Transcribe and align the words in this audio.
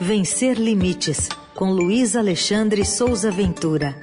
Vencer 0.00 0.58
Limites, 0.58 1.28
com 1.54 1.70
Luiz 1.70 2.16
Alexandre 2.16 2.84
Souza 2.84 3.30
Ventura. 3.30 3.94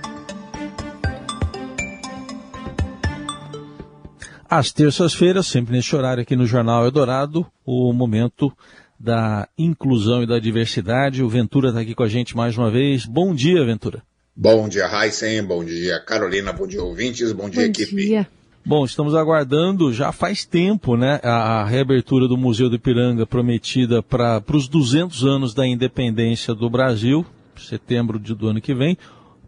Às 4.50 4.72
terças-feiras, 4.72 5.48
sempre 5.48 5.74
neste 5.74 5.96
horário 5.96 6.22
aqui 6.22 6.36
no 6.36 6.46
Jornal 6.46 6.86
Eldorado, 6.86 7.46
o 7.66 7.92
momento 7.94 8.52
da 9.00 9.48
inclusão 9.58 10.24
e 10.24 10.28
da 10.28 10.40
diversidade. 10.40 11.24
O 11.24 11.30
Ventura 11.30 11.70
está 11.70 11.82
aqui 11.82 11.96
com 11.96 12.04
a 12.04 12.10
gente 12.10 12.36
mais 12.36 12.58
uma 12.58 12.70
vez. 12.70 13.06
Bom 13.06 13.34
dia, 13.34 13.64
Ventura. 13.66 14.04
Bom 14.36 14.68
dia, 14.68 14.88
Heisen. 14.88 15.44
Bom 15.44 15.64
dia, 15.64 16.00
Carolina. 16.00 16.54
Bom 16.54 16.68
dia, 16.68 16.82
ouvintes. 16.82 17.32
Bom 17.32 17.50
dia, 17.50 17.64
Bom 17.64 17.70
equipe. 17.70 17.96
Dia. 17.96 18.28
Bom, 18.64 18.86
estamos 18.86 19.16
aguardando 19.16 19.92
já 19.92 20.12
faz 20.12 20.46
tempo, 20.46 20.96
né, 20.96 21.20
a, 21.24 21.66
reabertura 21.66 22.28
do 22.28 22.38
Museu 22.38 22.70
do 22.70 22.76
Ipiranga 22.76 23.26
prometida 23.26 24.04
para 24.04 24.44
os 24.54 24.68
200 24.68 25.26
anos 25.26 25.54
da 25.56 25.66
independência 25.66 26.54
do 26.54 26.70
Brasil, 26.70 27.26
setembro 27.58 28.20
de, 28.20 28.36
do 28.36 28.48
ano 28.48 28.62
que 28.62 28.76
vem. 28.76 28.96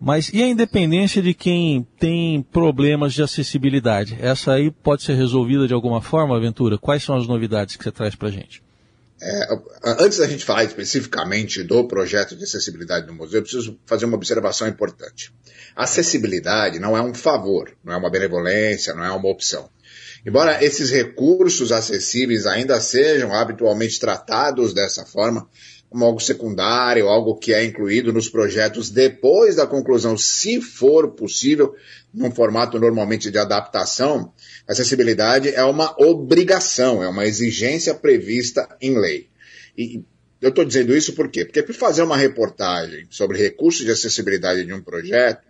Mas 0.01 0.29
e 0.33 0.41
a 0.41 0.47
independência 0.47 1.21
de 1.21 1.33
quem 1.33 1.85
tem 1.97 2.41
problemas 2.41 3.13
de 3.13 3.21
acessibilidade? 3.21 4.17
Essa 4.19 4.53
aí 4.53 4.71
pode 4.71 5.03
ser 5.03 5.13
resolvida 5.13 5.67
de 5.67 5.73
alguma 5.73 6.01
forma, 6.01 6.35
Aventura? 6.35 6.77
Quais 6.77 7.03
são 7.03 7.15
as 7.15 7.27
novidades 7.27 7.75
que 7.75 7.83
você 7.83 7.91
traz 7.91 8.15
para 8.15 8.29
a 8.29 8.31
gente? 8.31 8.63
É, 9.25 9.47
antes 10.03 10.17
da 10.17 10.27
gente 10.27 10.43
falar 10.43 10.65
especificamente 10.65 11.63
do 11.63 11.87
projeto 11.87 12.35
de 12.35 12.43
acessibilidade 12.43 13.07
do 13.07 13.13
museu, 13.13 13.39
eu 13.39 13.43
preciso 13.43 13.79
fazer 13.85 14.03
uma 14.03 14.17
observação 14.17 14.67
importante. 14.67 15.33
Acessibilidade 15.73 16.77
não 16.77 16.97
é 16.97 17.01
um 17.01 17.13
favor, 17.13 17.73
não 17.81 17.93
é 17.93 17.95
uma 17.97 18.09
benevolência, 18.09 18.93
não 18.93 19.01
é 19.01 19.11
uma 19.11 19.29
opção. 19.29 19.69
Embora 20.25 20.61
esses 20.61 20.89
recursos 20.89 21.71
acessíveis 21.71 22.45
ainda 22.45 22.81
sejam 22.81 23.33
habitualmente 23.33 23.97
tratados 23.97 24.73
dessa 24.73 25.05
forma, 25.05 25.47
como 25.93 26.05
algo 26.05 26.19
secundário, 26.19 27.07
algo 27.07 27.35
que 27.35 27.53
é 27.53 27.63
incluído 27.63 28.11
nos 28.11 28.27
projetos 28.27 28.89
depois 28.89 29.57
da 29.57 29.67
conclusão, 29.67 30.17
se 30.17 30.59
for 30.59 31.11
possível, 31.11 31.75
num 32.11 32.31
formato 32.31 32.79
normalmente 32.79 33.29
de 33.29 33.37
adaptação, 33.37 34.33
acessibilidade 34.67 35.53
é 35.53 35.63
uma 35.63 35.95
obrigação, 36.01 37.03
é 37.03 37.07
uma 37.07 37.27
exigência 37.27 37.93
prevista 37.93 38.67
em 38.81 38.97
lei. 38.97 39.29
E 39.77 40.01
eu 40.41 40.49
estou 40.49 40.65
dizendo 40.65 40.97
isso 40.97 41.13
por 41.13 41.29
quê? 41.29 41.45
Porque 41.45 41.61
para 41.61 41.75
fazer 41.75 42.01
uma 42.01 42.17
reportagem 42.17 43.05
sobre 43.11 43.37
recursos 43.37 43.85
de 43.85 43.91
acessibilidade 43.91 44.65
de 44.65 44.73
um 44.73 44.81
projeto, 44.81 45.43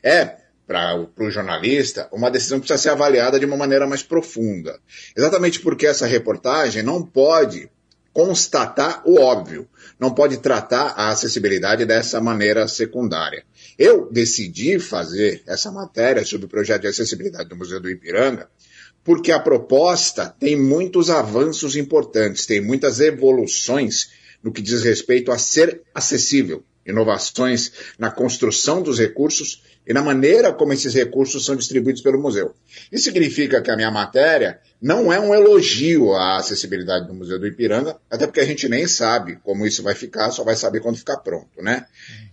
é 0.00 0.36
para 0.64 0.94
o 1.18 1.28
jornalista, 1.28 2.08
uma 2.12 2.30
decisão 2.30 2.60
precisa 2.60 2.78
ser 2.80 2.90
avaliada 2.90 3.40
de 3.40 3.46
uma 3.46 3.56
maneira 3.56 3.84
mais 3.84 4.04
profunda. 4.04 4.78
Exatamente 5.16 5.58
porque 5.58 5.88
essa 5.88 6.06
reportagem 6.06 6.84
não 6.84 7.02
pode 7.02 7.68
constatar 8.18 9.00
o 9.06 9.20
óbvio, 9.20 9.68
não 9.96 10.12
pode 10.12 10.38
tratar 10.38 10.92
a 10.96 11.10
acessibilidade 11.10 11.86
dessa 11.86 12.20
maneira 12.20 12.66
secundária. 12.66 13.44
Eu 13.78 14.10
decidi 14.10 14.80
fazer 14.80 15.40
essa 15.46 15.70
matéria 15.70 16.24
sobre 16.24 16.46
o 16.46 16.48
projeto 16.48 16.82
de 16.82 16.88
acessibilidade 16.88 17.48
do 17.48 17.54
Museu 17.54 17.78
do 17.78 17.88
Ipiranga 17.88 18.48
porque 19.04 19.30
a 19.30 19.38
proposta 19.38 20.26
tem 20.26 20.56
muitos 20.56 21.10
avanços 21.10 21.76
importantes, 21.76 22.44
tem 22.44 22.60
muitas 22.60 22.98
evoluções 22.98 24.10
no 24.42 24.50
que 24.50 24.60
diz 24.60 24.82
respeito 24.82 25.30
a 25.30 25.38
ser 25.38 25.82
acessível, 25.94 26.64
inovações 26.84 27.70
na 27.96 28.10
construção 28.10 28.82
dos 28.82 28.98
recursos 28.98 29.62
e 29.88 29.94
na 29.94 30.02
maneira 30.02 30.52
como 30.52 30.74
esses 30.74 30.92
recursos 30.92 31.46
são 31.46 31.56
distribuídos 31.56 32.02
pelo 32.02 32.20
museu. 32.20 32.54
Isso 32.92 33.04
significa 33.04 33.62
que 33.62 33.70
a 33.70 33.76
minha 33.76 33.90
matéria 33.90 34.60
não 34.82 35.10
é 35.10 35.18
um 35.18 35.34
elogio 35.34 36.12
à 36.12 36.36
acessibilidade 36.36 37.06
do 37.06 37.14
Museu 37.14 37.38
do 37.38 37.46
Ipiranga, 37.46 37.96
até 38.10 38.26
porque 38.26 38.40
a 38.40 38.44
gente 38.44 38.68
nem 38.68 38.86
sabe 38.86 39.38
como 39.42 39.66
isso 39.66 39.82
vai 39.82 39.94
ficar, 39.94 40.30
só 40.30 40.44
vai 40.44 40.54
saber 40.56 40.80
quando 40.80 40.98
ficar 40.98 41.16
pronto, 41.16 41.62
né? 41.62 41.86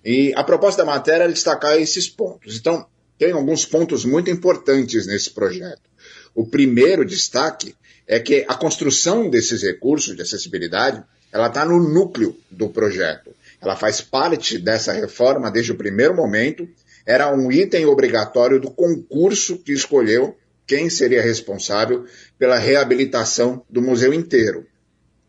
E 0.04 0.34
a 0.36 0.44
proposta 0.44 0.84
da 0.84 0.92
matéria 0.92 1.24
é 1.24 1.28
destacar 1.30 1.78
esses 1.78 2.10
pontos. 2.10 2.58
Então, 2.58 2.86
tem 3.18 3.32
alguns 3.32 3.66
pontos 3.66 4.04
muito 4.04 4.30
importantes 4.30 5.08
nesse 5.08 5.30
projeto. 5.30 5.90
O 6.36 6.46
primeiro 6.46 7.06
destaque 7.06 7.74
é 8.06 8.20
que 8.20 8.44
a 8.50 8.54
construção 8.54 9.30
desses 9.30 9.64
recursos 9.64 10.14
de 10.14 10.22
acessibilidade, 10.22 11.02
ela 11.32 11.48
está 11.48 11.64
no 11.64 11.80
núcleo 11.80 12.38
do 12.52 12.68
projeto. 12.68 13.34
Ela 13.62 13.78
faz 13.78 14.02
parte 14.02 14.58
dessa 14.58 14.92
reforma 14.92 15.50
desde 15.50 15.72
o 15.72 15.76
primeiro 15.76 16.14
momento 16.14 16.68
era 17.06 17.34
um 17.34 17.52
item 17.52 17.86
obrigatório 17.86 18.60
do 18.60 18.72
concurso 18.72 19.60
que 19.60 19.72
escolheu 19.72 20.36
quem 20.66 20.90
seria 20.90 21.22
responsável 21.22 22.06
pela 22.40 22.58
reabilitação 22.58 23.64
do 23.70 23.82
museu 23.82 24.14
inteiro. 24.14 24.66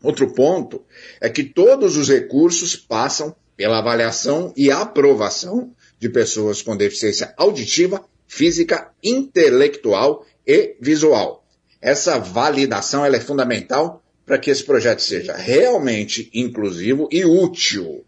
Outro 0.01 0.33
ponto 0.33 0.83
é 1.21 1.29
que 1.29 1.43
todos 1.43 1.95
os 1.95 2.09
recursos 2.09 2.75
passam 2.75 3.35
pela 3.55 3.79
avaliação 3.79 4.53
e 4.55 4.71
aprovação 4.71 5.73
de 5.99 6.09
pessoas 6.09 6.61
com 6.61 6.75
deficiência 6.75 7.33
auditiva, 7.37 8.03
física, 8.27 8.91
intelectual 9.03 10.25
e 10.45 10.75
visual. 10.79 11.45
Essa 11.81 12.19
validação 12.19 13.05
é 13.05 13.19
fundamental 13.19 14.03
para 14.25 14.37
que 14.37 14.49
esse 14.49 14.63
projeto 14.63 15.01
seja 15.01 15.35
realmente 15.35 16.29
inclusivo 16.33 17.07
e 17.11 17.23
útil 17.23 18.03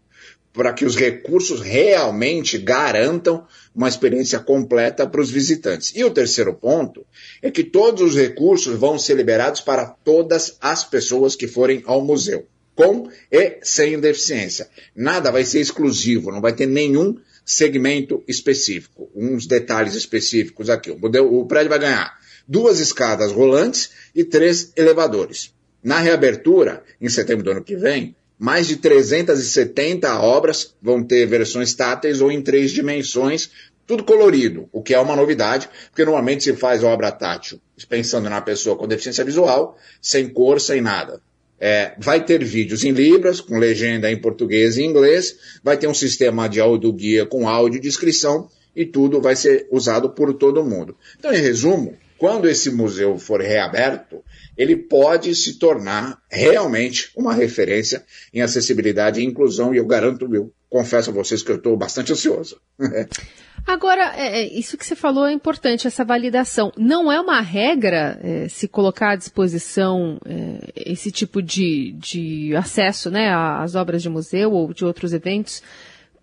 para 0.52 0.72
que 0.72 0.84
os 0.84 0.96
recursos 0.96 1.60
realmente 1.60 2.58
garantam 2.58 3.46
uma 3.74 3.88
experiência 3.88 4.38
completa 4.38 5.06
para 5.06 5.20
os 5.20 5.30
visitantes. 5.30 5.92
E 5.94 6.04
o 6.04 6.10
terceiro 6.10 6.52
ponto 6.54 7.06
é 7.40 7.50
que 7.50 7.64
todos 7.64 8.02
os 8.02 8.16
recursos 8.16 8.78
vão 8.78 8.98
ser 8.98 9.14
liberados 9.14 9.60
para 9.60 9.86
todas 9.86 10.56
as 10.60 10.84
pessoas 10.84 11.36
que 11.36 11.46
forem 11.46 11.82
ao 11.86 12.04
museu, 12.04 12.46
com 12.74 13.08
e 13.30 13.58
sem 13.62 13.98
deficiência. 13.98 14.68
Nada 14.94 15.30
vai 15.30 15.44
ser 15.44 15.60
exclusivo, 15.60 16.32
não 16.32 16.40
vai 16.40 16.52
ter 16.52 16.66
nenhum 16.66 17.16
segmento 17.44 18.22
específico. 18.28 19.10
Uns 19.14 19.46
detalhes 19.46 19.94
específicos 19.94 20.68
aqui. 20.68 20.90
O 20.90 21.46
prédio 21.46 21.70
vai 21.70 21.78
ganhar 21.78 22.18
duas 22.46 22.80
escadas 22.80 23.32
rolantes 23.32 23.90
e 24.14 24.24
três 24.24 24.72
elevadores. 24.76 25.54
Na 25.82 25.98
reabertura, 25.98 26.82
em 27.00 27.08
setembro 27.08 27.44
do 27.44 27.50
ano 27.52 27.64
que 27.64 27.76
vem, 27.76 28.14
mais 28.40 28.66
de 28.66 28.76
370 28.76 30.18
obras 30.18 30.74
vão 30.80 31.04
ter 31.04 31.26
versões 31.26 31.74
táteis 31.74 32.22
ou 32.22 32.32
em 32.32 32.40
três 32.40 32.72
dimensões, 32.72 33.50
tudo 33.86 34.02
colorido, 34.02 34.68
o 34.72 34.82
que 34.82 34.94
é 34.94 34.98
uma 34.98 35.14
novidade, 35.14 35.68
porque 35.90 36.04
normalmente 36.04 36.44
se 36.44 36.54
faz 36.54 36.82
obra 36.82 37.12
tátil 37.12 37.60
pensando 37.88 38.28
na 38.28 38.40
pessoa 38.40 38.76
com 38.76 38.86
deficiência 38.86 39.24
visual, 39.24 39.76
sem 40.00 40.28
cor, 40.28 40.60
sem 40.60 40.80
nada. 40.80 41.20
É, 41.58 41.92
vai 41.98 42.24
ter 42.24 42.42
vídeos 42.42 42.84
em 42.84 42.92
Libras, 42.92 43.40
com 43.40 43.58
legenda 43.58 44.10
em 44.10 44.16
português 44.16 44.78
e 44.78 44.82
inglês, 44.82 45.36
vai 45.62 45.76
ter 45.76 45.86
um 45.86 45.94
sistema 45.94 46.48
de 46.48 46.60
audioguia 46.60 47.26
com 47.26 47.48
áudio 47.48 47.78
e 47.78 47.80
descrição, 47.80 48.48
e 48.74 48.86
tudo 48.86 49.20
vai 49.20 49.36
ser 49.36 49.66
usado 49.70 50.10
por 50.10 50.32
todo 50.34 50.64
mundo. 50.64 50.96
Então, 51.18 51.32
em 51.32 51.40
resumo, 51.40 51.96
quando 52.20 52.46
esse 52.46 52.70
museu 52.70 53.16
for 53.16 53.40
reaberto, 53.40 54.22
ele 54.54 54.76
pode 54.76 55.34
se 55.34 55.58
tornar 55.58 56.18
realmente 56.30 57.10
uma 57.16 57.32
referência 57.32 58.04
em 58.32 58.42
acessibilidade 58.42 59.22
e 59.22 59.24
inclusão, 59.24 59.72
e 59.72 59.78
eu 59.78 59.86
garanto, 59.86 60.28
eu 60.34 60.52
confesso 60.68 61.08
a 61.08 61.14
vocês 61.14 61.42
que 61.42 61.50
eu 61.50 61.56
estou 61.56 61.74
bastante 61.78 62.12
ansioso. 62.12 62.60
Agora, 63.66 64.12
é, 64.16 64.46
isso 64.48 64.76
que 64.76 64.84
você 64.84 64.94
falou 64.94 65.26
é 65.26 65.32
importante, 65.32 65.86
essa 65.86 66.04
validação. 66.04 66.70
Não 66.76 67.10
é 67.10 67.18
uma 67.18 67.40
regra 67.40 68.20
é, 68.22 68.48
se 68.48 68.68
colocar 68.68 69.12
à 69.12 69.16
disposição 69.16 70.18
é, 70.26 70.72
esse 70.76 71.10
tipo 71.10 71.40
de, 71.40 71.92
de 71.98 72.54
acesso 72.54 73.10
né, 73.10 73.32
às 73.32 73.74
obras 73.74 74.02
de 74.02 74.10
museu 74.10 74.52
ou 74.52 74.74
de 74.74 74.84
outros 74.84 75.14
eventos 75.14 75.62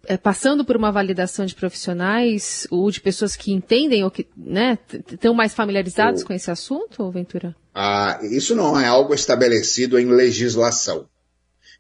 é, 0.08 0.18
passando 0.18 0.64
por 0.64 0.76
uma 0.78 0.92
validação 0.92 1.46
de 1.46 1.54
profissionais 1.54 2.66
ou 2.72 2.90
de 2.90 3.02
pessoas 3.02 3.36
que 3.36 3.52
entendem 3.52 4.04
ou 4.04 4.10
que 4.10 4.26
né, 4.36 4.78
estão 5.12 5.34
mais 5.34 5.54
familiarizados 5.54 6.22
o... 6.22 6.26
com 6.26 6.34
esse 6.34 6.50
assunto, 6.50 7.12
Ventura? 7.12 7.56
Ah, 7.76 8.20
isso 8.24 8.56
não 8.56 8.80
é 8.80 8.88
algo 8.88 9.14
estabelecido 9.14 10.00
em 10.00 10.06
legislação. 10.06 11.08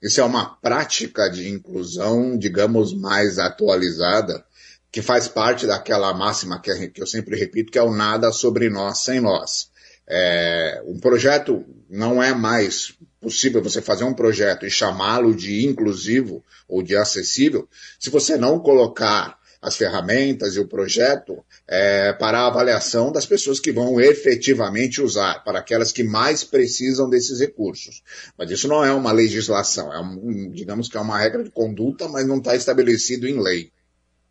Isso 0.01 0.21
é 0.21 0.23
uma 0.23 0.57
prática 0.57 1.27
de 1.29 1.49
inclusão, 1.49 2.37
digamos, 2.37 2.93
mais 2.93 3.39
atualizada, 3.39 4.45
que 4.91 5.01
faz 5.01 5.27
parte 5.27 5.65
daquela 5.65 6.13
máxima 6.13 6.61
que, 6.61 6.71
eu 6.97 7.07
sempre 7.07 7.37
repito, 7.37 7.71
que 7.71 7.79
é 7.79 7.83
o 7.83 7.93
nada 7.93 8.31
sobre 8.31 8.69
nós 8.69 8.99
sem 8.99 9.19
nós. 9.19 9.69
É, 10.07 10.83
um 10.85 10.99
projeto 10.99 11.65
não 11.89 12.21
é 12.21 12.33
mais 12.33 12.93
possível 13.19 13.61
você 13.61 13.81
fazer 13.81 14.03
um 14.03 14.13
projeto 14.13 14.65
e 14.65 14.71
chamá-lo 14.71 15.35
de 15.35 15.65
inclusivo 15.65 16.43
ou 16.67 16.83
de 16.83 16.95
acessível 16.95 17.67
se 17.99 18.09
você 18.09 18.37
não 18.37 18.59
colocar 18.59 19.37
as 19.61 19.75
ferramentas 19.75 20.55
e 20.55 20.59
o 20.59 20.67
projeto 20.67 21.43
é, 21.67 22.13
para 22.13 22.39
a 22.39 22.47
avaliação 22.47 23.11
das 23.11 23.25
pessoas 23.25 23.59
que 23.59 23.71
vão 23.71 23.99
efetivamente 23.99 25.01
usar, 25.01 25.43
para 25.43 25.59
aquelas 25.59 25.91
que 25.91 26.03
mais 26.03 26.43
precisam 26.43 27.09
desses 27.09 27.39
recursos. 27.39 28.03
Mas 28.37 28.51
isso 28.51 28.67
não 28.67 28.85
é 28.85 28.93
uma 28.93 29.11
legislação, 29.11 29.91
é 29.91 29.99
um, 29.99 30.51
digamos 30.51 30.87
que 30.87 30.97
é 30.97 31.01
uma 31.01 31.17
regra 31.17 31.43
de 31.43 31.49
conduta, 31.49 32.07
mas 32.07 32.27
não 32.27 32.37
está 32.37 32.55
estabelecido 32.55 33.27
em 33.27 33.41
lei. 33.41 33.71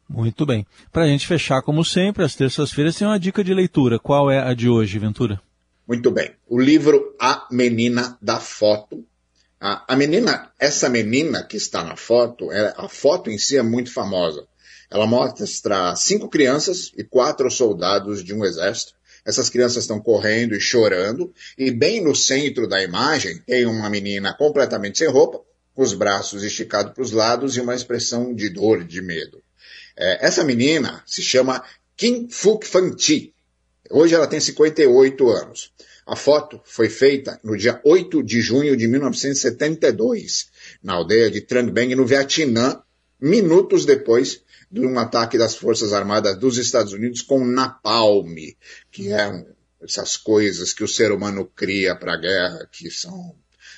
Muito 0.09 0.47
bem. 0.47 0.65
Para 0.93 1.03
a 1.03 1.09
gente 1.09 1.27
fechar, 1.27 1.61
como 1.63 1.85
sempre, 1.85 2.25
às 2.25 2.37
terças-feiras 2.37 2.97
tem 2.97 3.07
uma 3.07 3.19
dica 3.19 3.43
de 3.43 3.53
leitura. 3.53 3.99
Qual 3.99 4.31
é 4.31 4.39
a 4.39 4.55
de 4.55 4.69
hoje, 4.69 4.99
Ventura? 5.01 5.41
Muito 5.87 6.11
bem. 6.11 6.35
O 6.49 6.59
livro 6.59 7.15
A 7.21 7.47
Menina 7.51 8.19
da 8.21 8.41
Foto, 8.41 9.05
A, 9.61 9.95
a 9.95 9.97
menina, 9.97 10.51
essa 10.59 10.89
menina 10.89 11.43
que 11.43 11.57
está 11.57 11.83
na 11.85 11.97
foto, 11.97 12.53
é, 12.53 12.75
a 12.77 12.89
foto 12.89 13.31
em 13.31 13.39
si 13.39 13.57
é 13.57 13.63
muito 13.63 13.93
famosa. 13.93 14.47
Ela 14.91 15.07
mostra 15.07 15.95
cinco 15.97 16.29
crianças 16.29 16.93
e 16.97 17.05
quatro 17.05 17.51
soldados 17.51 18.23
de 18.23 18.35
um 18.35 18.45
exército. 18.45 18.95
Essas 19.25 19.49
crianças 19.49 19.85
estão 19.85 20.01
correndo 20.01 20.55
e 20.55 20.61
chorando, 20.61 21.33
e 21.59 21.71
bem 21.71 22.01
no 22.01 22.15
centro 22.15 22.69
da 22.69 22.83
imagem 22.83 23.43
tem 23.47 23.67
uma 23.67 23.91
menina 23.91 24.35
completamente 24.35 24.99
sem 24.99 25.09
roupa, 25.09 25.41
com 25.75 25.83
os 25.83 25.95
braços 25.95 26.43
esticados 26.43 26.93
para 26.93 27.03
os 27.03 27.13
lados 27.13 27.57
e 27.57 27.61
uma 27.61 27.75
expressão 27.75 28.35
de 28.35 28.49
dor, 28.49 28.85
de 28.85 29.03
medo. 29.03 29.43
É, 29.97 30.27
essa 30.27 30.45
menina 30.45 31.03
se 31.07 31.23
chama 31.23 31.65
Kim 31.97 32.29
Fuk 32.29 32.67
Fan 32.67 32.97
Chi. 32.97 33.35
Hoje 33.91 34.15
ela 34.15 34.27
tem 34.27 34.41
58 34.41 35.29
anos. 35.29 35.73
A 36.07 36.15
foto 36.15 36.61
foi 36.65 36.89
feita 36.89 37.41
no 37.43 37.57
dia 37.57 37.81
8 37.85 38.23
de 38.23 38.41
junho 38.41 38.77
de 38.77 38.87
1972, 38.87 40.49
na 40.83 40.95
aldeia 40.95 41.31
de 41.31 41.41
Trang 41.41 41.71
Bang, 41.71 41.95
no 41.95 42.07
Vietnã, 42.07 42.81
minutos 43.21 43.85
depois 43.85 44.43
de 44.71 44.81
um 44.87 44.99
ataque 44.99 45.37
das 45.37 45.57
Forças 45.57 45.93
Armadas 45.93 46.39
dos 46.39 46.59
Estados 46.59 46.93
Unidos 46.93 47.23
com 47.23 47.45
napalm, 47.45 48.37
que 48.91 49.13
é 49.13 49.47
essas 49.83 50.17
coisas 50.17 50.73
que 50.73 50.85
o 50.85 50.89
ser 50.89 51.13
humano 51.13 51.51
cria 51.55 51.95
para 51.95 52.15
a 52.15 52.21
guerra, 52.21 52.69
que 52.71 52.91
são 52.91 53.35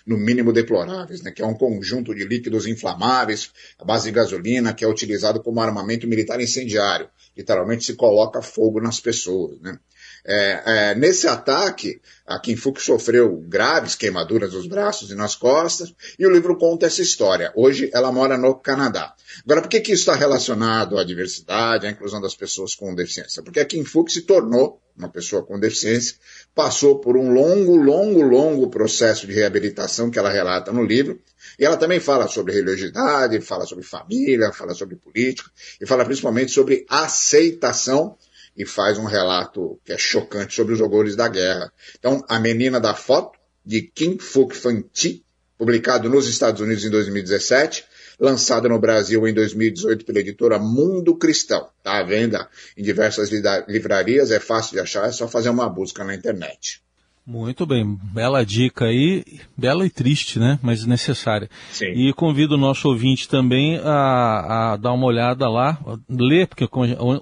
no 0.06 0.16
mínimo 0.16 0.52
deploráveis, 0.52 1.22
né, 1.22 1.30
que 1.30 1.42
é 1.42 1.46
um 1.46 1.54
conjunto 1.54 2.14
de 2.14 2.24
líquidos 2.24 2.66
inflamáveis, 2.66 3.50
a 3.78 3.84
base 3.84 4.06
de 4.06 4.12
gasolina, 4.12 4.72
que 4.72 4.84
é 4.84 4.88
utilizado 4.88 5.42
como 5.42 5.60
armamento 5.60 6.06
militar 6.06 6.40
incendiário. 6.40 7.10
Literalmente 7.36 7.84
se 7.84 7.94
coloca 7.94 8.40
fogo 8.40 8.80
nas 8.80 9.00
pessoas. 9.00 9.60
Né? 9.60 9.78
É, 10.24 10.62
é, 10.64 10.94
nesse 10.94 11.26
ataque, 11.26 12.00
a 12.26 12.38
Kim 12.38 12.56
Fook 12.56 12.80
sofreu 12.82 13.36
graves 13.46 13.94
queimaduras 13.94 14.52
nos 14.52 14.66
braços 14.66 15.10
e 15.10 15.14
nas 15.14 15.34
costas, 15.34 15.94
e 16.18 16.26
o 16.26 16.30
livro 16.30 16.56
conta 16.58 16.86
essa 16.86 17.02
história. 17.02 17.52
Hoje 17.56 17.90
ela 17.92 18.12
mora 18.12 18.36
no 18.36 18.54
Canadá. 18.54 19.14
Agora, 19.44 19.62
por 19.62 19.68
que, 19.68 19.80
que 19.80 19.92
isso 19.92 20.02
está 20.02 20.14
relacionado 20.14 20.98
à 20.98 21.04
diversidade, 21.04 21.86
à 21.86 21.90
inclusão 21.90 22.20
das 22.20 22.34
pessoas 22.34 22.74
com 22.74 22.94
deficiência? 22.94 23.42
Porque 23.42 23.60
a 23.60 23.64
Kim 23.64 23.84
Fook 23.84 24.12
se 24.12 24.22
tornou 24.22 24.80
uma 24.98 25.08
pessoa 25.08 25.42
com 25.44 25.58
deficiência, 25.58 26.16
passou 26.54 26.98
por 26.98 27.16
um 27.16 27.32
longo, 27.32 27.76
longo, 27.76 28.20
longo 28.20 28.68
processo 28.68 29.26
de 29.26 29.32
reabilitação 29.32 30.10
que 30.10 30.18
ela 30.18 30.28
relata 30.28 30.72
no 30.72 30.82
livro, 30.82 31.20
e 31.58 31.64
ela 31.64 31.76
também 31.76 32.00
fala 32.00 32.26
sobre 32.26 32.52
religiosidade, 32.52 33.40
fala 33.40 33.64
sobre 33.64 33.84
família, 33.84 34.52
fala 34.52 34.74
sobre 34.74 34.96
política, 34.96 35.48
e 35.80 35.86
fala 35.86 36.04
principalmente 36.04 36.50
sobre 36.50 36.84
aceitação 36.88 38.16
e 38.58 38.66
faz 38.66 38.98
um 38.98 39.04
relato 39.04 39.80
que 39.84 39.92
é 39.92 39.96
chocante 39.96 40.52
sobre 40.52 40.74
os 40.74 40.80
horrores 40.80 41.14
da 41.14 41.28
guerra. 41.28 41.72
Então, 41.96 42.24
A 42.28 42.40
Menina 42.40 42.80
da 42.80 42.92
Foto, 42.92 43.38
de 43.64 43.82
Kim 43.82 44.18
Fook 44.18 44.56
Fan 44.56 44.82
Chi, 44.92 45.24
publicado 45.56 46.10
nos 46.10 46.28
Estados 46.28 46.60
Unidos 46.60 46.84
em 46.84 46.90
2017, 46.90 47.84
lançado 48.18 48.68
no 48.68 48.80
Brasil 48.80 49.28
em 49.28 49.32
2018 49.32 50.04
pela 50.04 50.18
editora 50.18 50.58
Mundo 50.58 51.16
Cristão. 51.16 51.68
Está 51.78 51.98
à 51.98 52.02
venda 52.02 52.48
em 52.76 52.82
diversas 52.82 53.30
livrarias, 53.68 54.32
é 54.32 54.40
fácil 54.40 54.72
de 54.72 54.80
achar, 54.80 55.08
é 55.08 55.12
só 55.12 55.28
fazer 55.28 55.50
uma 55.50 55.68
busca 55.68 56.02
na 56.02 56.14
internet. 56.14 56.82
Muito 57.30 57.66
bem, 57.66 57.84
bela 57.84 58.42
dica 58.42 58.86
aí, 58.86 59.22
bela 59.54 59.84
e 59.84 59.90
triste, 59.90 60.38
né? 60.38 60.58
Mas 60.62 60.86
necessária. 60.86 61.50
Sim. 61.70 61.90
E 61.90 62.10
convido 62.14 62.54
o 62.54 62.58
nosso 62.58 62.88
ouvinte 62.88 63.28
também 63.28 63.76
a, 63.84 64.72
a 64.72 64.76
dar 64.78 64.94
uma 64.94 65.04
olhada 65.04 65.46
lá, 65.46 65.78
ler, 66.08 66.46
porque 66.46 66.66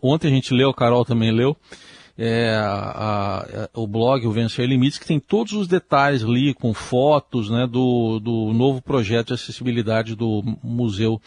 ontem 0.01 0.29
a 0.29 0.31
gente 0.31 0.55
leu, 0.55 0.71
a 0.71 0.75
Carol 0.75 1.05
também 1.05 1.33
leu, 1.33 1.57
é, 2.17 2.55
a, 2.55 3.41
a, 3.65 3.69
o 3.75 3.85
blog, 3.85 4.25
o 4.25 4.31
Vencer 4.31 4.69
Limites, 4.69 4.97
que 4.97 5.07
tem 5.07 5.19
todos 5.19 5.55
os 5.55 5.67
detalhes 5.67 6.23
ali, 6.23 6.55
com 6.55 6.73
fotos 6.73 7.51
né, 7.51 7.67
do, 7.67 8.21
do 8.21 8.53
novo 8.53 8.81
projeto 8.81 9.27
de 9.27 9.35
acessibilidade 9.35 10.15
do 10.15 10.41
Museu 10.63 11.21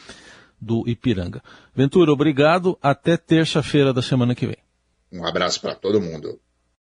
do 0.58 0.88
Ipiranga. 0.88 1.44
Ventura, 1.76 2.14
obrigado. 2.14 2.78
Até 2.82 3.18
terça-feira 3.18 3.92
da 3.92 4.02
semana 4.02 4.34
que 4.34 4.48
vem. 4.48 4.58
Um 5.12 5.28
abraço 5.28 5.60
para 5.60 5.76
todo 5.76 6.00
mundo. 6.00 6.40